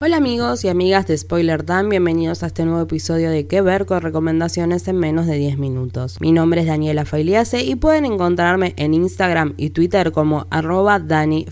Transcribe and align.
Hola 0.00 0.18
amigos 0.18 0.64
y 0.64 0.68
amigas 0.68 1.08
de 1.08 1.18
Spoiler 1.18 1.64
Time, 1.64 1.88
bienvenidos 1.88 2.44
a 2.44 2.46
este 2.46 2.64
nuevo 2.64 2.82
episodio 2.82 3.30
de 3.30 3.48
Que 3.48 3.62
ver 3.62 3.84
con 3.84 4.00
recomendaciones 4.00 4.86
en 4.86 4.96
menos 4.96 5.26
de 5.26 5.36
10 5.36 5.58
minutos. 5.58 6.20
Mi 6.20 6.30
nombre 6.30 6.60
es 6.60 6.68
Daniela 6.68 7.04
Failiase 7.04 7.64
y 7.64 7.74
pueden 7.74 8.04
encontrarme 8.04 8.74
en 8.76 8.94
Instagram 8.94 9.54
y 9.56 9.70
Twitter 9.70 10.12
como 10.12 10.46
arroba 10.50 11.00
Dani 11.00 11.46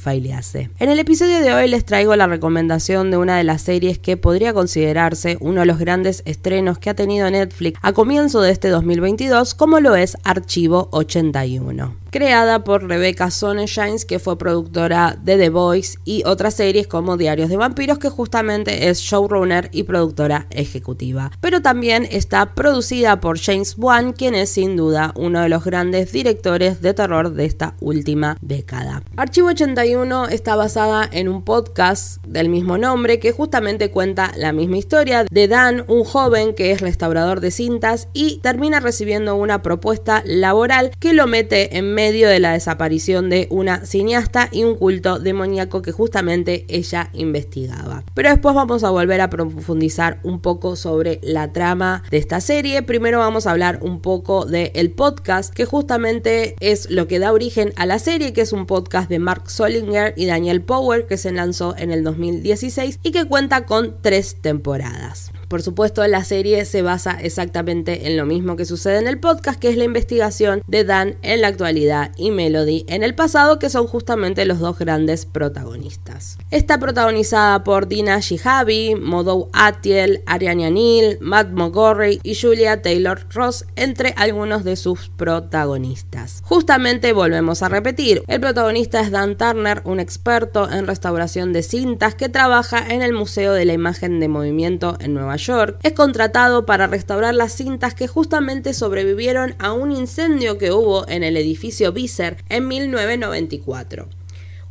En 0.78 0.88
el 0.88 1.00
episodio 1.00 1.40
de 1.40 1.54
hoy 1.54 1.66
les 1.66 1.84
traigo 1.84 2.14
la 2.14 2.28
recomendación 2.28 3.10
de 3.10 3.16
una 3.16 3.36
de 3.36 3.42
las 3.42 3.62
series 3.62 3.98
que 3.98 4.16
podría 4.16 4.54
considerarse 4.54 5.38
uno 5.40 5.62
de 5.62 5.66
los 5.66 5.80
grandes 5.80 6.22
estrenos 6.24 6.78
que 6.78 6.90
ha 6.90 6.94
tenido 6.94 7.28
Netflix 7.28 7.80
a 7.82 7.92
comienzo 7.94 8.42
de 8.42 8.52
este 8.52 8.68
2022 8.68 9.56
como 9.56 9.80
lo 9.80 9.96
es 9.96 10.16
Archivo 10.22 10.88
81 10.92 12.05
creada 12.16 12.64
por 12.64 12.88
Rebecca 12.88 13.30
Sonnenshines, 13.30 14.06
que 14.06 14.18
fue 14.18 14.38
productora 14.38 15.18
de 15.22 15.36
The 15.36 15.50
Voice 15.50 15.98
y 16.06 16.22
otras 16.24 16.54
series 16.54 16.86
como 16.86 17.18
Diarios 17.18 17.50
de 17.50 17.58
Vampiros, 17.58 17.98
que 17.98 18.08
justamente 18.08 18.88
es 18.88 19.00
showrunner 19.00 19.68
y 19.70 19.82
productora 19.82 20.46
ejecutiva. 20.48 21.30
Pero 21.42 21.60
también 21.60 22.08
está 22.10 22.54
producida 22.54 23.20
por 23.20 23.38
James 23.38 23.74
Wan, 23.76 24.14
quien 24.14 24.34
es 24.34 24.48
sin 24.48 24.76
duda 24.76 25.12
uno 25.14 25.42
de 25.42 25.50
los 25.50 25.62
grandes 25.62 26.10
directores 26.10 26.80
de 26.80 26.94
terror 26.94 27.34
de 27.34 27.44
esta 27.44 27.74
última 27.80 28.38
década. 28.40 29.02
Archivo 29.18 29.48
81 29.48 30.28
está 30.28 30.56
basada 30.56 31.06
en 31.12 31.28
un 31.28 31.44
podcast 31.44 32.24
del 32.24 32.48
mismo 32.48 32.78
nombre 32.78 33.18
que 33.18 33.32
justamente 33.32 33.90
cuenta 33.90 34.32
la 34.38 34.54
misma 34.54 34.78
historia 34.78 35.26
de 35.30 35.48
Dan, 35.48 35.84
un 35.86 36.04
joven 36.04 36.54
que 36.54 36.70
es 36.70 36.80
restaurador 36.80 37.40
de 37.40 37.50
cintas 37.50 38.08
y 38.14 38.38
termina 38.38 38.80
recibiendo 38.80 39.36
una 39.36 39.60
propuesta 39.60 40.22
laboral 40.24 40.92
que 40.98 41.12
lo 41.12 41.26
mete 41.26 41.76
en 41.76 41.92
medio 41.92 42.05
medio 42.06 42.28
de 42.28 42.38
la 42.38 42.52
desaparición 42.52 43.28
de 43.30 43.48
una 43.50 43.84
cineasta 43.84 44.48
y 44.52 44.62
un 44.62 44.76
culto 44.76 45.18
demoníaco 45.18 45.82
que 45.82 45.90
justamente 45.90 46.64
ella 46.68 47.10
investigaba. 47.14 48.04
Pero 48.14 48.30
después 48.30 48.54
vamos 48.54 48.84
a 48.84 48.90
volver 48.90 49.20
a 49.20 49.28
profundizar 49.28 50.20
un 50.22 50.38
poco 50.38 50.76
sobre 50.76 51.18
la 51.24 51.52
trama 51.52 52.04
de 52.08 52.18
esta 52.18 52.40
serie. 52.40 52.82
Primero 52.82 53.18
vamos 53.18 53.48
a 53.48 53.50
hablar 53.50 53.80
un 53.82 54.00
poco 54.00 54.46
del 54.46 54.70
el 54.74 54.92
podcast, 54.92 55.52
que 55.52 55.64
justamente 55.64 56.54
es 56.60 56.88
lo 56.90 57.08
que 57.08 57.18
da 57.18 57.32
origen 57.32 57.72
a 57.74 57.86
la 57.86 57.98
serie, 57.98 58.32
que 58.32 58.42
es 58.42 58.52
un 58.52 58.66
podcast 58.66 59.10
de 59.10 59.18
Mark 59.18 59.50
Solinger 59.50 60.14
y 60.16 60.26
Daniel 60.26 60.62
Power, 60.62 61.08
que 61.08 61.16
se 61.16 61.32
lanzó 61.32 61.74
en 61.76 61.90
el 61.90 62.04
2016 62.04 63.00
y 63.02 63.10
que 63.10 63.24
cuenta 63.24 63.66
con 63.66 63.96
tres 64.00 64.36
temporadas. 64.40 65.32
Por 65.48 65.62
supuesto, 65.62 66.04
la 66.06 66.24
serie 66.24 66.64
se 66.64 66.82
basa 66.82 67.18
exactamente 67.20 68.08
en 68.08 68.16
lo 68.16 68.26
mismo 68.26 68.56
que 68.56 68.64
sucede 68.64 68.98
en 68.98 69.06
el 69.06 69.20
podcast, 69.20 69.60
que 69.60 69.68
es 69.68 69.76
la 69.76 69.84
investigación 69.84 70.62
de 70.66 70.84
Dan 70.84 71.16
en 71.22 71.40
la 71.40 71.48
actualidad 71.48 72.10
y 72.16 72.32
Melody 72.32 72.84
en 72.88 73.04
el 73.04 73.14
pasado, 73.14 73.60
que 73.60 73.70
son 73.70 73.86
justamente 73.86 74.44
los 74.44 74.58
dos 74.58 74.78
grandes 74.78 75.24
protagonistas. 75.24 76.38
Está 76.50 76.78
protagonizada 76.78 77.62
por 77.62 77.86
Dina 77.86 78.18
Shihabi, 78.18 78.96
Modou 78.96 79.48
Atiel, 79.52 80.22
Ariane 80.26 80.70
Neal, 80.70 81.18
Matt 81.20 81.50
Montgomery 81.50 82.18
y 82.24 82.34
Julia 82.34 82.82
Taylor 82.82 83.26
Ross, 83.32 83.66
entre 83.76 84.14
algunos 84.16 84.64
de 84.64 84.74
sus 84.74 85.10
protagonistas. 85.10 86.42
Justamente 86.44 87.12
volvemos 87.12 87.62
a 87.62 87.68
repetir, 87.68 88.22
el 88.26 88.40
protagonista 88.40 89.00
es 89.00 89.12
Dan 89.12 89.36
Turner, 89.36 89.82
un 89.84 90.00
experto 90.00 90.68
en 90.70 90.86
restauración 90.86 91.52
de 91.52 91.62
cintas 91.62 92.16
que 92.16 92.28
trabaja 92.28 92.84
en 92.92 93.02
el 93.02 93.12
Museo 93.12 93.52
de 93.52 93.64
la 93.64 93.74
Imagen 93.74 94.18
de 94.18 94.28
Movimiento 94.28 94.96
en 95.00 95.14
Nueva 95.14 95.35
York, 95.36 95.78
es 95.82 95.92
contratado 95.92 96.66
para 96.66 96.86
restaurar 96.86 97.34
las 97.34 97.52
cintas 97.52 97.94
que 97.94 98.08
justamente 98.08 98.74
sobrevivieron 98.74 99.54
a 99.58 99.72
un 99.72 99.92
incendio 99.92 100.58
que 100.58 100.72
hubo 100.72 101.08
en 101.08 101.22
el 101.22 101.36
edificio 101.36 101.92
Visser 101.92 102.38
en 102.48 102.68
1994. 102.68 104.08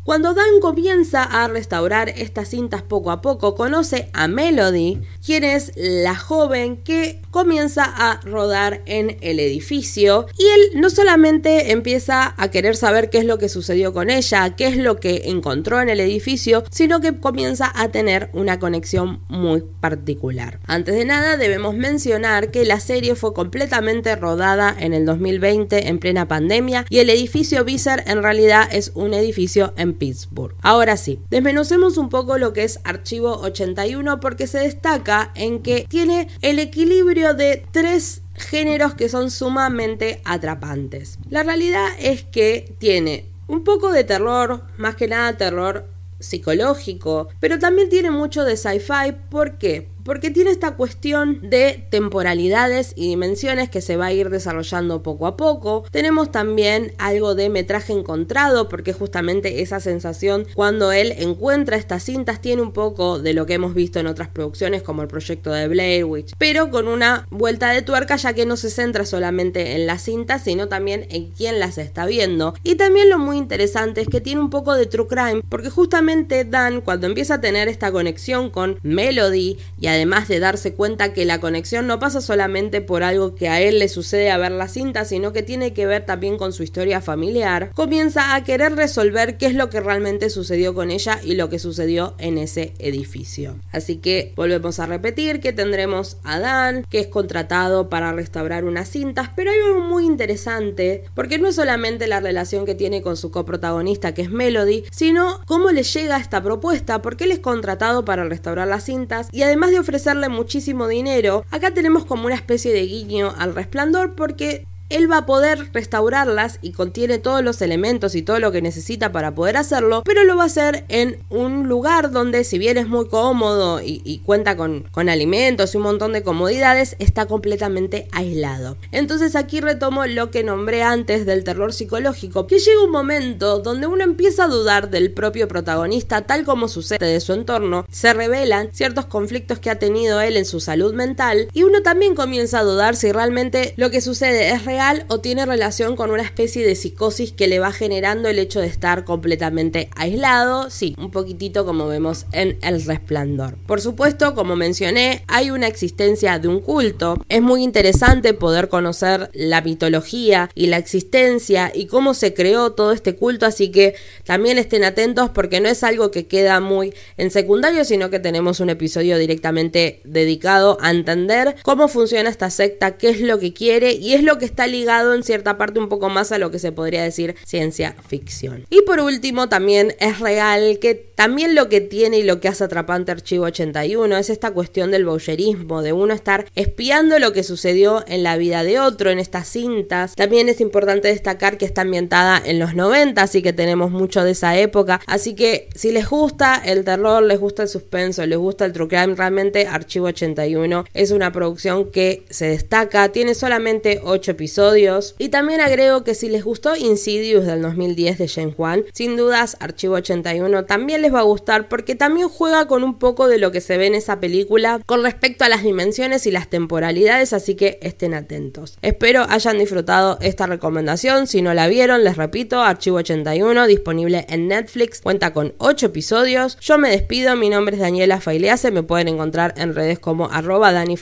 Cuando 0.06 0.36
Dan 0.36 0.60
comienza 0.62 1.24
a 1.24 1.48
restaurar 1.48 2.10
estas 2.10 2.50
cintas 2.50 2.84
poco 2.84 3.10
a 3.10 3.24
poco, 3.24 3.56
conoce 3.56 4.12
a 4.14 4.28
Melody, 4.28 5.02
quien 5.26 5.44
es 5.44 5.72
la 5.76 6.16
joven 6.16 6.78
que 6.78 7.24
comienza 7.32 7.86
a 7.86 8.22
rodar 8.22 8.84
en 8.86 9.18
el 9.22 9.40
edificio 9.40 10.28
y 10.38 10.44
él 10.44 10.80
no 10.80 10.92
solamente 10.92 11.72
empieza 11.72 12.36
a 12.38 12.52
querer 12.52 12.76
saber 12.76 13.10
qué 13.10 13.18
es 13.18 13.26
lo 13.26 13.40
que 13.40 13.50
sucedió 13.50 13.94
con 13.94 14.12
ella, 14.12 14.56
qué 14.56 14.68
es 14.68 14.78
lo 14.78 15.00
que 15.00 15.24
encontró 15.26 15.82
en 15.82 15.90
el 15.90 16.00
edificio, 16.00 16.64
sino 16.70 17.02
que 17.02 17.20
comienza 17.20 17.72
a 17.74 17.90
tener 17.90 18.30
una 18.34 18.60
conexión 18.60 19.22
muy 19.28 19.64
particular. 19.82 20.60
Antes 20.68 20.94
de 20.94 21.06
nada 21.06 21.36
debemos 21.36 21.74
mencionar 21.74 22.52
que 22.52 22.64
la 22.64 22.80
serie 22.80 23.16
fue 23.16 23.34
completamente 23.34 24.16
rodada 24.16 24.76
en 24.80 24.94
el 24.94 25.04
2020 25.04 25.88
en 25.88 25.98
plena 25.98 26.28
pandemia 26.28 26.86
y 26.92 27.00
el 27.00 27.10
edificio 27.10 27.66
Visser 27.66 28.04
en 28.06 28.22
realidad 28.22 28.70
es 28.72 28.92
un 28.94 29.16
edificio 29.16 29.74
en 29.78 29.95
Pittsburgh. 29.98 30.56
Ahora 30.62 30.98
sí, 30.98 31.20
desmenucemos 31.30 31.98
un 31.98 32.10
poco 32.10 32.38
lo 32.38 32.54
que 32.54 32.64
es 32.64 32.80
Archivo 32.84 33.38
81 33.42 34.20
porque 34.20 34.48
se 34.48 34.60
destaca 34.60 35.32
en 35.36 35.62
que 35.62 35.86
tiene 35.88 36.28
el 36.42 36.60
equilibrio 36.60 37.34
de 37.34 37.66
tres 37.72 38.22
géneros 38.36 38.94
que 38.96 39.10
son 39.10 39.32
sumamente 39.32 40.22
atrapantes. 40.26 41.20
La 41.30 41.44
realidad 41.44 41.88
es 42.00 42.24
que 42.24 42.74
tiene 42.78 43.30
un 43.48 43.64
poco 43.64 43.92
de 43.92 44.04
terror, 44.04 44.64
más 44.78 44.96
que 44.96 45.08
nada 45.08 45.38
terror 45.38 45.88
psicológico, 46.20 47.30
pero 47.40 47.60
también 47.60 47.90
tiene 47.90 48.12
mucho 48.12 48.44
de 48.44 48.58
sci-fi. 48.58 49.14
¿Por 49.30 49.58
qué? 49.58 49.90
Porque 50.06 50.30
tiene 50.30 50.52
esta 50.52 50.76
cuestión 50.76 51.50
de 51.50 51.86
temporalidades 51.90 52.94
y 52.96 53.10
dimensiones 53.10 53.70
que 53.70 53.82
se 53.82 53.98
va 53.98 54.06
a 54.06 54.14
ir 54.14 54.30
desarrollando 54.30 55.04
poco 55.04 55.28
a 55.28 55.36
poco. 55.36 55.84
Tenemos 55.92 56.32
también 56.32 56.94
algo 56.98 57.36
de 57.36 57.50
metraje 57.50 57.92
encontrado, 57.92 58.70
porque 58.70 58.94
justamente 58.94 59.62
esa 59.62 59.80
sensación 59.80 60.48
cuando 60.54 60.92
él 60.92 61.14
encuentra 61.18 61.76
estas 61.76 62.04
cintas 62.04 62.40
tiene 62.40 62.62
un 62.62 62.72
poco 62.72 63.20
de 63.20 63.34
lo 63.34 63.46
que 63.46 63.56
hemos 63.56 63.74
visto 63.74 64.00
en 64.00 64.08
otras 64.08 64.30
producciones 64.30 64.84
como 64.84 65.02
el 65.02 65.08
proyecto 65.08 65.52
de 65.52 65.68
Blair 65.68 66.06
Witch, 66.06 66.34
pero 66.38 66.70
con 66.70 66.88
una 66.88 67.28
vuelta 67.32 67.72
de 67.72 67.82
tuerca 67.82 68.16
ya 68.16 68.34
que 68.34 68.46
no 68.46 68.58
se 68.58 68.70
centra 68.70 69.06
solamente 69.06 69.76
en 69.76 69.88
las 69.88 70.04
cintas, 70.04 70.44
sino 70.44 70.68
también 70.68 71.08
en 71.10 71.32
quién 71.32 71.60
las 71.60 71.80
está 71.80 72.06
viendo. 72.06 72.54
Y 72.64 72.76
también 72.76 73.10
lo 73.10 73.18
muy 73.18 73.38
interesante 73.38 74.02
es 74.02 74.08
que 74.08 74.22
tiene 74.22 74.42
un 74.42 74.52
poco 74.52 74.76
de 74.76 74.86
true 74.86 75.08
crime, 75.08 75.42
porque 75.50 75.72
justamente 75.72 76.46
Dan 76.46 76.82
cuando 76.82 77.08
empieza 77.08 77.36
a 77.36 77.42
tener 77.42 77.68
esta 77.68 77.92
conexión 77.92 78.52
con 78.52 78.80
Melody 78.84 79.58
y 79.80 79.88
además 79.96 80.28
de 80.28 80.40
darse 80.40 80.74
cuenta 80.74 81.14
que 81.14 81.26
la 81.26 81.40
conexión 81.40 81.88
no 81.88 82.00
pasa 82.00 82.22
solamente 82.22 82.82
por 82.82 83.04
algo 83.04 83.36
que 83.36 83.50
a 83.50 83.62
él 83.62 83.80
le 83.80 83.90
sucede 83.90 84.32
a 84.32 84.38
ver 84.38 84.52
la 84.52 84.68
cinta, 84.68 85.06
sino 85.06 85.34
que 85.34 85.44
tiene 85.44 85.74
que 85.74 85.88
ver 85.88 86.06
también 86.06 86.38
con 86.38 86.54
su 86.54 86.64
historia 86.64 87.02
familiar, 87.02 87.72
comienza 87.74 88.36
a 88.36 88.44
querer 88.44 88.76
resolver 88.76 89.38
qué 89.38 89.48
es 89.48 89.56
lo 89.56 89.70
que 89.70 89.80
realmente 89.80 90.30
sucedió 90.30 90.74
con 90.74 90.92
ella 90.92 91.20
y 91.24 91.36
lo 91.36 91.50
que 91.50 91.60
sucedió 91.60 92.16
en 92.20 92.38
ese 92.38 92.74
edificio. 92.80 93.56
Así 93.72 93.98
que 93.98 94.34
volvemos 94.36 94.80
a 94.80 94.86
repetir 94.86 95.40
que 95.40 95.54
tendremos 95.54 96.18
a 96.24 96.40
Dan, 96.40 96.84
que 96.90 97.00
es 97.00 97.08
contratado 97.08 97.90
para 97.90 98.12
restaurar 98.12 98.66
unas 98.66 98.90
cintas, 98.90 99.30
pero 99.36 99.52
hay 99.52 99.60
algo 99.60 99.82
muy 99.82 100.06
interesante, 100.06 101.04
porque 101.14 101.40
no 101.40 101.48
es 101.48 101.56
solamente 101.56 102.08
la 102.08 102.20
relación 102.20 102.66
que 102.66 102.76
tiene 102.76 103.02
con 103.02 103.18
su 103.18 103.32
coprotagonista, 103.32 104.14
que 104.14 104.24
es 104.24 104.30
Melody, 104.30 104.84
sino 104.92 105.40
cómo 105.46 105.72
le 105.72 105.84
llega 105.84 106.18
esta 106.18 106.44
propuesta, 106.44 107.02
porque 107.02 107.24
él 107.24 107.32
es 107.32 107.40
contratado 107.40 108.06
para 108.06 108.26
restaurar 108.26 108.68
las 108.68 108.84
cintas 108.84 109.28
y 109.32 109.44
además 109.44 109.72
de 109.72 109.80
ofrecerle 109.86 110.30
muchísimo 110.30 110.88
dinero. 110.88 111.46
Acá 111.52 111.72
tenemos 111.72 112.06
como 112.06 112.26
una 112.26 112.34
especie 112.34 112.74
de 112.74 112.88
guiño 112.88 113.36
al 113.38 113.54
resplandor 113.54 114.16
porque 114.16 114.66
él 114.90 115.12
va 115.12 115.20
a 115.20 115.26
poder 115.26 115.70
restaurarlas 115.74 116.60
y 116.62 116.72
contiene 116.72 117.18
todos 117.18 117.44
los 117.44 117.62
elementos 117.62 118.16
y 118.16 118.22
todo 118.22 118.40
lo 118.40 118.52
que 118.52 118.62
necesita 118.62 119.12
para 119.12 119.34
poder 119.34 119.58
hacerlo, 119.58 120.04
pero 120.06 120.24
lo 120.24 120.38
va 120.38 120.44
a 120.44 120.48
hacer 120.48 120.86
en 120.90 121.24
un 121.30 121.68
lugar 121.68 122.12
donde 122.12 122.44
si 122.44 122.60
bien 122.60 122.78
es 122.78 122.88
muy 122.88 123.08
cómodo 123.08 123.82
y, 123.84 124.22
cuenta 124.26 124.56
con, 124.56 124.86
alimentos 125.10 125.74
y 125.74 125.78
un 125.78 125.84
montón 125.84 126.14
de 126.14 126.24
comodidades, 126.24 126.96
está 127.00 127.26
completamente 127.26 128.08
aislado. 128.12 128.78
Entonces 128.92 129.36
aquí 129.36 129.62
retomo 129.62 130.06
lo 130.06 130.32
que 130.32 130.44
nombré 130.44 130.84
antes 130.84 131.26
del 131.26 131.44
terror 131.44 131.74
psicológico, 131.74 132.48
que 132.48 132.60
llega 132.60 132.84
un 132.84 132.92
momento 132.92 133.60
donde 133.60 133.88
uno 133.88 134.04
empieza 134.04 134.46
a 134.46 134.48
dudar 134.48 134.90
del 134.90 135.12
propio 135.12 135.48
protagonista 135.48 136.22
tal 136.22 136.44
como 136.44 136.68
sucede 136.68 137.06
de 137.06 137.20
su 137.20 137.34
entorno, 137.34 137.86
se 137.92 138.14
revelan 138.14 138.70
ciertos 138.72 139.06
conflictos 139.06 139.60
que 139.60 139.70
ha 139.70 139.80
tenido 139.80 140.22
él 140.22 140.38
en 140.38 140.46
su 140.46 140.60
salud 140.60 140.94
mental 140.94 141.50
y 141.54 141.64
uno 141.64 141.82
también 141.82 142.16
comienza 142.16 142.60
a 142.60 142.64
dudar 142.64 142.96
si 142.96 143.12
realmente 143.12 143.74
lo 143.78 143.90
que 143.90 144.02
sucede 144.02 144.50
es 144.50 144.66
real 144.66 144.75
o 145.08 145.20
tiene 145.20 145.46
relación 145.46 145.96
con 145.96 146.12
una 146.12 146.24
especie 146.24 146.66
de 146.66 146.76
psicosis 146.76 147.32
que 147.32 147.48
le 147.48 147.60
va 147.60 147.72
generando 147.72 148.28
el 148.28 148.40
hecho 148.40 148.60
de 148.60 148.68
estar 148.68 149.06
completamente 149.06 149.90
aislado, 149.96 150.70
sí, 150.70 150.96
un 150.98 151.12
poquitito 151.12 151.66
como 151.66 151.88
vemos 151.88 152.26
en 152.34 152.58
El 152.62 152.84
Resplandor. 152.84 153.56
Por 153.66 153.80
supuesto, 153.80 154.36
como 154.36 154.56
mencioné, 154.56 155.24
hay 155.28 155.50
una 155.50 155.68
existencia 155.68 156.40
de 156.40 156.50
un 156.50 156.60
culto. 156.60 157.16
Es 157.30 157.42
muy 157.42 157.64
interesante 157.64 158.34
poder 158.34 158.68
conocer 158.68 159.30
la 159.34 159.62
mitología 159.62 160.50
y 160.56 160.68
la 160.68 160.78
existencia 160.78 161.72
y 161.74 161.86
cómo 161.86 162.14
se 162.14 162.34
creó 162.34 162.74
todo 162.74 162.92
este 162.92 163.16
culto, 163.16 163.46
así 163.46 163.70
que 163.72 163.96
también 164.26 164.58
estén 164.58 164.84
atentos 164.84 165.30
porque 165.30 165.62
no 165.62 165.70
es 165.70 165.84
algo 165.84 166.12
que 166.12 166.28
queda 166.28 166.60
muy 166.60 166.94
en 167.16 167.32
secundario, 167.32 167.86
sino 167.86 168.10
que 168.10 168.20
tenemos 168.20 168.60
un 168.60 168.70
episodio 168.70 169.18
directamente 169.18 170.02
dedicado 170.04 170.78
a 170.82 170.92
entender 170.92 171.56
cómo 171.64 171.88
funciona 171.88 172.30
esta 172.30 172.50
secta, 172.50 172.98
qué 172.98 173.10
es 173.10 173.22
lo 173.22 173.40
que 173.40 173.54
quiere 173.54 173.94
y 173.94 174.14
es 174.14 174.24
lo 174.24 174.38
que 174.38 174.46
está 174.46 174.65
ligado 174.68 175.14
en 175.14 175.24
cierta 175.24 175.58
parte 175.58 175.80
un 175.80 175.90
poco 175.90 176.10
más 176.10 176.32
a 176.32 176.38
lo 176.38 176.52
que 176.52 176.60
se 176.60 176.72
podría 176.72 177.04
decir 177.04 177.36
ciencia 177.46 177.96
ficción. 178.08 178.66
Y 178.70 178.82
por 178.82 179.00
último, 179.00 179.50
también 179.50 179.96
es 180.00 180.20
real 180.20 180.80
que 180.80 180.96
también 181.16 181.56
lo 181.56 181.70
que 181.70 181.82
tiene 181.82 182.20
y 182.20 182.24
lo 182.24 182.40
que 182.40 182.48
hace 182.48 182.66
atrapante 182.66 183.12
Archivo 183.12 183.46
81 183.46 184.18
es 184.18 184.30
esta 184.30 184.52
cuestión 184.52 184.92
del 184.92 185.06
bowlerismo, 185.06 185.82
de 185.82 185.94
uno 185.94 186.14
estar 186.14 186.46
espiando 186.56 187.20
lo 187.20 187.32
que 187.34 187.44
sucedió 187.44 188.04
en 188.08 188.24
la 188.24 188.38
vida 188.38 188.64
de 188.64 188.80
otro 188.80 189.10
en 189.10 189.20
estas 189.20 189.48
cintas. 189.48 190.16
También 190.16 190.50
es 190.50 190.60
importante 190.62 191.08
destacar 191.08 191.58
que 191.58 191.66
está 191.66 191.82
ambientada 191.82 192.42
en 192.44 192.60
los 192.60 192.76
90, 192.76 193.22
así 193.22 193.42
que 193.42 193.54
tenemos 193.54 193.92
mucho 193.92 194.24
de 194.24 194.32
esa 194.32 194.58
época. 194.58 195.00
Así 195.08 195.36
que 195.36 195.70
si 195.74 195.92
les 195.92 196.10
gusta 196.10 196.62
el 196.64 196.84
terror, 196.84 197.24
les 197.24 197.40
gusta 197.40 197.64
el 197.64 197.70
suspenso, 197.70 198.26
les 198.26 198.38
gusta 198.38 198.66
el 198.66 198.74
true 198.74 198.88
crime, 198.88 199.16
realmente 199.16 199.68
Archivo 199.68 200.08
81 200.08 200.86
es 200.94 201.12
una 201.12 201.32
producción 201.32 201.92
que 201.92 202.26
se 202.30 202.48
destaca, 202.48 203.10
tiene 203.10 203.36
solamente 203.36 204.02
8 204.04 204.32
episodios. 204.32 205.16
Y 205.18 205.30
también 205.30 205.62
agrego 205.62 206.04
que 206.04 206.16
si 206.16 206.30
les 206.30 206.44
gustó 206.44 206.76
Insidious 206.76 207.46
del 207.46 207.62
2010 207.62 208.18
de 208.18 208.28
James 208.28 208.56
Wan, 208.58 208.84
sin 208.94 209.16
dudas 209.16 209.56
Archivo 209.60 209.96
81 209.96 210.66
también 210.66 211.05
les 211.06 211.14
va 211.14 211.20
a 211.20 211.24
gustar 211.24 211.70
porque 211.70 211.94
también 211.94 212.30
juega 212.30 212.68
con 212.68 212.84
un 212.84 212.98
poco 212.98 213.28
de 213.28 213.38
lo 213.38 213.52
que 213.52 213.62
se 213.62 213.78
ve 213.78 213.86
en 213.86 213.94
esa 213.94 214.20
película 214.20 214.82
con 214.88 215.04
respecto 215.04 215.46
a 215.46 215.50
las 215.50 215.62
dimensiones 215.62 216.26
y 216.26 216.32
las 216.32 216.50
temporalidades, 216.50 217.32
así 217.32 217.54
que 217.54 217.78
estén 217.84 218.16
atentos. 218.16 218.80
Espero 218.82 219.24
hayan 219.30 219.60
disfrutado 219.60 220.18
esta 220.22 220.48
recomendación, 220.48 221.28
si 221.28 221.44
no 221.44 221.54
la 221.54 221.68
vieron, 221.68 222.04
les 222.04 222.18
repito, 222.18 222.62
Archivo 222.62 222.98
81 222.98 223.68
disponible 223.68 224.26
en 224.30 224.48
Netflix, 224.48 225.02
cuenta 225.02 225.32
con 225.32 225.54
8 225.60 225.86
episodios. 225.86 226.58
Yo 226.60 226.80
me 226.80 226.90
despido, 226.90 227.36
mi 227.36 227.50
nombre 227.50 227.76
es 227.76 227.82
Daniela 227.82 228.20
Failease, 228.20 228.72
me 228.72 228.82
pueden 228.82 229.08
encontrar 229.08 229.54
en 229.58 229.76
redes 229.76 230.00
como 230.00 230.32
arroba 230.32 230.72
Dani 230.72 230.96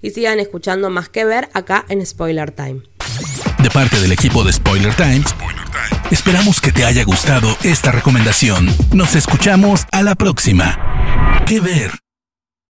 y 0.00 0.10
sigan 0.10 0.40
escuchando 0.40 0.88
más 0.88 1.10
que 1.10 1.26
ver 1.26 1.48
acá 1.52 1.84
en 1.90 2.04
Spoiler 2.06 2.52
Time. 2.52 2.80
De 3.62 3.70
parte 3.70 4.00
del 4.00 4.12
equipo 4.12 4.42
de 4.42 4.52
Spoiler 4.52 4.94
Time, 4.94 5.22
esperamos 6.10 6.60
que 6.60 6.72
te 6.72 6.84
haya 6.84 7.04
gustado 7.04 7.56
esta 7.62 7.92
recomendación. 7.92 8.74
Nos 8.92 9.14
escuchamos 9.14 9.86
a 9.92 10.02
la 10.02 10.14
próxima. 10.14 10.78
¿Qué 11.46 11.60
ver? 11.60 12.09